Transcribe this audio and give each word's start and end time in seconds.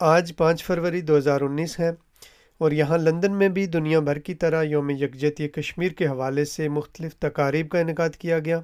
آج 0.00 0.36
پانچ 0.36 0.64
فروری 0.64 1.00
دو 1.00 1.16
ہزار 1.16 1.40
انیس 1.40 1.80
ہے 1.80 1.90
اور 2.58 2.72
یہاں 2.72 2.98
لندن 2.98 3.32
میں 3.32 3.48
بھی 3.48 3.66
دنیا 3.66 4.00
بھر 4.00 4.18
کی 4.18 4.34
طرح 4.34 4.62
یوم 4.62 4.90
یکجہتی 4.90 5.48
کشمیر 5.48 5.92
کے 5.92 6.06
حوالے 6.06 6.44
سے 6.44 6.68
مختلف 6.68 7.16
تقاریب 7.16 7.68
کا 7.68 7.78
انعقاد 7.78 8.10
کیا 8.18 8.38
گیا۔ 8.38 8.60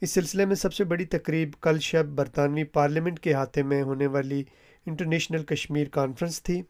اس 0.00 0.10
سلسلے 0.10 0.44
میں 0.44 0.54
سب 0.54 0.74
سے 0.74 0.84
بڑی 0.84 1.04
تقریب 1.04 1.50
کل 1.60 1.78
شب 1.78 2.06
برطانوی 2.06 2.64
پارلیمنٹ 2.64 3.20
کے 3.20 3.32
ہاتھے 3.32 3.62
میں 3.62 3.82
ہونے 3.82 4.06
والی 4.06 4.44
انٹرنیشنل 4.86 5.44
کشمیر 5.44 5.88
کانفرنس 5.88 6.42
تھی۔ 6.42 6.62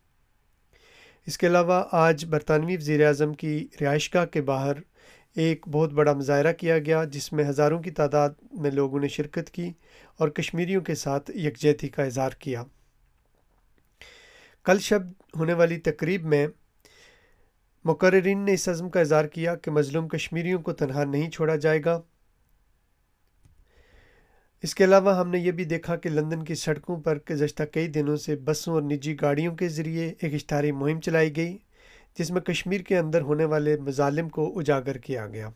اس 1.26 1.38
کے 1.38 1.46
علاوہ 1.46 1.84
آج 1.92 2.24
برطانوی 2.24 2.76
وزیر 2.76 3.06
اعظم 3.06 3.34
کی 3.34 3.68
رہائش 3.80 4.14
گاہ 4.14 4.24
کے 4.24 4.42
باہر 4.42 4.72
ایک 5.36 5.68
بہت 5.68 5.92
بڑا 5.92 6.12
مظاہرہ 6.12 6.52
کیا 6.52 6.78
گیا، 6.78 7.04
جس 7.04 7.32
میں 7.32 7.44
ہزاروں 7.44 7.82
کی 7.82 7.90
تعداد 7.90 8.30
میں 8.52 8.70
لوگوں 8.70 9.00
نے 9.00 9.08
شرکت 9.08 9.50
کی 9.50 9.72
اور 10.16 10.28
کشمیریوں 10.28 10.80
کے 10.80 10.94
ساتھ 10.94 11.30
یکجہتی 11.36 11.88
کا 11.88 12.02
اظہار 12.02 12.30
کیا۔ 12.38 12.62
کل 14.68 14.78
شب 14.78 15.00
ہونے 15.36 15.52
والی 15.52 15.76
تقریب 15.76 16.24
میں 16.24 16.46
مقررین 17.84 18.44
نے 18.44 18.52
اس 18.52 18.68
عزم 18.68 18.90
کا 18.90 19.00
اظہار 19.00 19.24
کیا 19.24 19.54
کہ 19.54 19.70
مظلوم 19.70 20.08
کشمیریوں 20.08 20.62
کو 20.62 20.72
تنہا 20.72 21.04
نہیں 21.04 21.30
چھوڑا 21.30 21.56
جائے 21.56 21.80
گا۔ 21.84 22.00
اس 24.62 24.74
کے 24.74 24.84
علاوہ 24.84 25.18
ہم 25.18 25.30
نے 25.30 25.38
یہ 25.38 25.50
بھی 25.50 25.64
دیکھا 25.64 25.96
کہ 25.96 26.08
لندن 26.08 26.44
کی 26.44 26.54
سڑکوں 26.54 27.00
پر 27.00 27.18
گزشتہ 27.30 27.62
کئی 27.62 27.88
دنوں 27.88 28.16
سے 28.16 28.36
بسوں 28.36 28.74
اور 28.74 28.82
نجی 28.82 29.16
گاڑیوں 29.20 29.56
کے 29.56 29.68
ذریعے 29.68 30.14
ایک 30.20 30.34
اشتہاری 30.34 30.72
مہم 30.72 31.00
چلائی 31.00 31.36
گئی، 31.36 31.58
جس 32.18 32.30
میں 32.30 32.40
کشمیر 32.40 32.80
کے 32.80 32.98
اندر 32.98 33.20
ہونے 33.20 33.44
والے 33.44 33.76
مظالم 33.76 34.28
کو 34.28 34.58
اجاگر 34.58 34.98
کیا 34.98 35.26
گیا۔ 35.26 35.48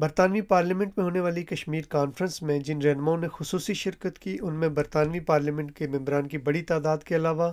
برطانوی 0.00 0.40
پارلیمنٹ 0.40 0.92
میں 0.96 1.04
ہونے 1.04 1.20
والی 1.20 1.42
کشمیر 1.42 1.82
کانفرنس 1.88 2.42
میں 2.42 2.58
جن 2.58 2.78
رہنماؤں 2.82 3.16
نے 3.16 3.28
خصوصی 3.32 3.74
شرکت 3.74 4.18
کی، 4.18 4.36
ان 4.40 4.54
میں 4.54 4.68
برطانوی 4.68 5.20
پارلیمنٹ 5.20 5.76
کے 5.76 5.86
ممبران 5.88 6.28
کی 6.28 6.38
بڑی 6.38 6.62
تعداد 6.62 6.98
کے 6.98 7.16
علاوہ 7.16 7.52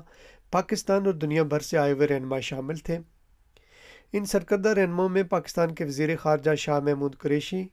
پاکستان 0.51 1.05
اور 1.05 1.13
دنیا 1.13 1.43
بھر 1.43 1.59
سے 1.59 1.77
آئے 1.77 1.91
ہوئے 1.91 2.07
رہنما 2.07 2.39
شامل 2.39 2.75
تھے۔ 2.75 2.97
ان 4.13 4.25
سرکردہ 4.25 4.69
رہنماؤں 4.69 5.09
میں 5.09 5.23
پاکستان 5.23 5.75
کے 5.75 5.85
وزیر 5.85 6.15
خارجہ 6.17 6.55
شاہ 6.55 6.79
محمود 6.79 7.15
قریشی 7.15 7.67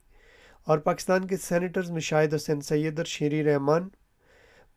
اور 0.63 0.77
پاکستان 0.77 1.27
کے 1.27 1.37
سینیٹرز 1.37 1.91
مشاہد 1.91 2.33
حسین 2.33 2.61
سید 2.61 2.97
اور 2.97 3.05
شیری 3.05 3.43
رحمان، 3.43 3.87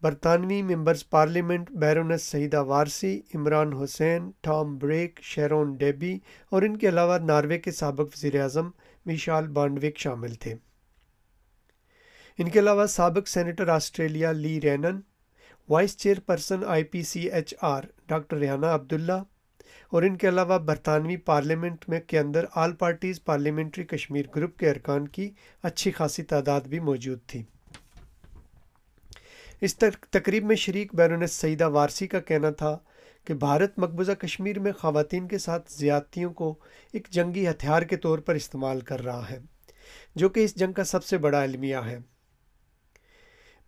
برطانوی 0.02 0.62
members 0.62 1.08
parliament 1.10 1.70
baroness 1.70 2.22
Sayeeda 2.22 2.62
Warsi 2.64 3.20
Imran 3.34 3.72
Hussain, 3.72 4.30
Tom 4.40 4.76
Brake, 4.78 5.20
Sharon 5.22 5.74
Debbie 5.74 6.18
اور 6.50 6.62
ان 6.62 6.76
کے 6.76 6.88
علاوہ 6.88 7.18
ناروے 7.18 7.58
کے 7.58 7.70
سابق 7.70 8.16
وزیر 8.16 8.40
اعظم 8.40 8.70
وشال 9.08 9.48
بانڈوک 9.48 9.98
شامل 9.98 10.34
تھے۔ 10.34 10.54
ان 12.38 12.50
کے 12.50 12.58
علاوہ 12.58 12.86
سابق 12.88 13.28
senator 13.28 13.68
Australia 13.68 14.32
Lee 14.32 14.60
Rhiannon, 14.60 15.00
vice 15.68 15.96
chairperson 16.26 16.64
I 16.66 16.84
P 16.84 17.02
C 17.02 17.20
H 17.30 17.54
R 17.62 17.82
doctor 18.08 18.36
Rehana 18.36 18.66
Abdullah, 18.66 19.20
اور 19.92 20.02
ان 20.02 20.16
کے 20.16 20.28
علاوہ 20.28 20.58
برطانوی 20.58 21.16
پارلیمنٹ 21.26 21.88
میں 21.88 22.00
کے 22.06 22.18
اندر 22.18 22.44
all 22.54 22.72
parties 22.76 23.22
parliamentary 23.24 23.84
Kashmir 23.86 24.26
group 24.36 24.58
کے 24.58 24.70
ارکان 24.70 25.08
کی 25.08 25.30
اچھی 25.62 25.90
خاصی 25.90 26.22
تعداد 26.22 26.68
بھی 26.68 26.80
موجود 26.80 27.18
تھی۔ 27.26 27.42
اس 29.60 29.76
تقریب 29.76 30.44
میں 30.44 30.56
شریک 30.56 30.94
بیرونس 30.94 31.32
سعیدہ 31.32 31.68
وارسی 31.68 32.06
کا 32.06 32.20
کہنا 32.20 32.50
تھا 32.50 32.76
کہ 33.28 33.34
بھارت 33.34 33.78
مقبوضہ 33.78 34.12
کشمیر 34.12 34.58
میں 34.58 34.72
خواتین 34.72 35.26
کے 35.28 35.38
ساتھ 35.38 35.72
زیادتیوں 35.72 36.32
کو 36.32 36.54
ایک 36.94 37.08
جنگی 37.10 37.46
ہتھیار 37.48 37.82
کے 37.82 37.96
طور 37.96 38.18
پر 38.18 38.34
استعمال 38.34 38.80
کر 38.80 39.04
رہا 39.04 39.28
ہے، 39.30 39.38
جو 40.16 40.28
کہ 40.28 40.44
اس 40.44 40.54
جنگ 40.56 40.72
کا 40.72 40.84
سب 40.84 41.04
سے 41.04 41.18
بڑا 41.18 41.42
المیہ 41.42 41.76
ہے۔ 41.76 41.98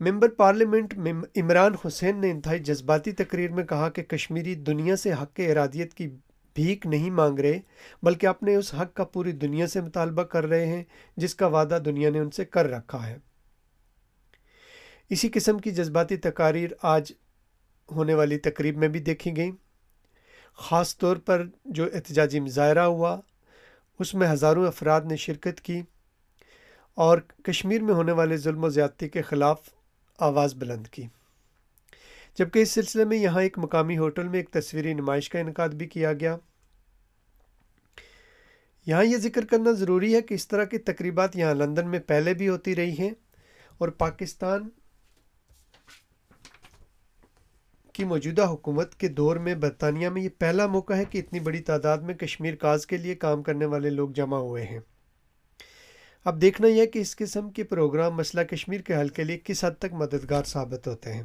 ممبر 0.00 0.28
پارلیمنٹ 0.28 0.94
عمران 1.36 1.74
حسین 1.84 2.20
نے 2.20 2.30
انتہائی 2.30 2.58
جذباتی 2.60 3.12
تقریر 3.12 3.50
میں 3.50 3.64
کہا 3.64 3.88
کہ 3.88 4.02
کشمیری 4.02 4.54
دنیا 4.54 4.96
سے 4.96 5.12
حق 5.12 5.34
کے 5.34 5.52
ارادیت 5.52 5.94
کی 5.94 6.08
بھیک 6.56 6.86
نہیں 6.86 7.10
مانگ 7.10 7.38
رہے، 7.38 7.58
بلکہ 8.02 8.26
اپنے 8.26 8.56
اس 8.56 8.74
حق 8.74 8.94
کا 8.94 9.04
پوری 9.04 9.32
دنیا 9.32 9.66
سے 9.66 9.80
مطالبہ 9.80 10.22
کر 10.22 10.46
رہے 10.46 10.66
ہیں، 10.66 10.84
جس 11.16 11.34
کا 11.34 11.46
وعدہ 11.46 11.78
دنیا 11.84 12.10
نے 12.10 12.18
ان 12.18 12.30
سے 12.30 12.44
کر 12.44 12.70
رکھا 12.70 13.06
ہے۔ 13.06 13.16
اسی 15.10 15.28
قسم 15.28 15.58
کی 15.58 15.70
جذباتی 15.70 16.16
تقاریر 16.16 16.70
آج 16.82 17.12
ہونے 17.90 18.14
والی 18.14 18.38
تقریب 18.38 18.76
میں 18.76 18.88
بھی 18.88 19.00
دیکھی 19.00 19.36
گئیں۔ 19.36 19.52
خاص 20.54 20.98
طور 20.98 21.16
پر 21.16 21.46
جو 21.64 21.84
احتجاجی 21.84 22.40
مظاہرہ 22.40 22.80
ہوا، 22.80 23.20
اس 23.98 24.14
میں 24.14 24.28
ہزاروں 24.28 24.66
افراد 24.66 25.00
نے 25.00 25.16
شرکت 25.16 25.60
کی 25.60 25.82
اور 26.94 27.18
کشمیر 27.18 27.82
میں 27.82 27.94
ہونے 27.94 28.12
والے 28.12 28.36
ظلم 28.36 28.64
و 28.64 28.68
زیادتی 28.68 29.08
کے 29.08 29.22
خلاف 29.22 29.60
آواز 30.18 30.54
بلند 30.54 30.86
کی۔ 30.86 31.02
جبکہ 32.38 32.58
اس 32.58 32.70
سلسلے 32.70 33.04
میں 33.04 33.16
یہاں 33.16 33.42
ایک 33.42 33.58
مقامی 33.58 33.98
ہوٹل 33.98 34.28
میں 34.28 34.38
ایک 34.38 34.50
تصویری 34.50 34.94
نمائش 34.94 35.28
کا 35.28 35.38
انعقاد 35.38 35.68
بھی 35.68 35.86
کیا 35.86 36.12
گیا۔ 36.12 36.36
یہاں 38.86 39.04
یہ 39.04 39.16
ذکر 39.16 39.44
کرنا 39.44 39.72
ضروری 39.72 40.14
ہے 40.14 40.22
کہ 40.22 40.34
اس 40.34 40.48
طرح 40.48 40.64
کی 40.64 40.78
تقریبات 40.78 41.36
یہاں 41.36 41.54
لندن 41.54 41.88
میں 41.88 41.98
پہلے 41.98 42.34
بھی 42.34 42.48
ہوتی 42.48 42.76
رہی 42.76 42.98
ہیں 42.98 43.10
اور 43.78 43.88
پاکستان 43.88 44.68
کی 48.00 48.04
موجودہ 48.04 48.42
حکومت 48.42 48.94
کے 48.94 49.08
دور 49.08 49.36
میں 49.36 49.54
برطانیہ 49.54 50.08
میں 50.08 50.22
یہ 50.22 50.28
پہلا 50.38 50.66
موقع 50.66 50.92
ہے 50.92 51.04
کہ 51.04 51.18
اتنی 51.18 51.40
بڑی 51.40 51.58
تعداد 51.58 51.98
میں 51.98 52.14
کشمیر 52.14 52.54
کاز 52.54 52.86
کے 52.86 52.96
لیے 52.96 53.14
کام 53.14 53.42
کرنے 53.42 53.64
والے 53.64 53.90
لوگ 53.90 54.10
جمع 54.10 54.38
ہوئے 54.38 54.64
ہیں۔ 54.64 54.80
اب 56.24 56.40
دیکھنا 56.40 56.68
یہ 56.68 56.86
کہ 56.86 56.98
اس 56.98 57.16
قسم 57.16 57.50
کے 57.50 57.64
پروگرام 57.64 58.16
مسئلہ 58.16 58.42
کشمیر 58.42 58.80
کے 58.80 58.96
حل 58.96 59.08
کے 59.08 59.24
لیے 59.24 59.38
کس 59.44 59.64
حد 59.64 59.70
تک 59.78 59.92
مددگار 59.92 60.44
ثابت 60.44 60.88
ہوتے 60.88 61.12
ہیں۔ 61.12 61.22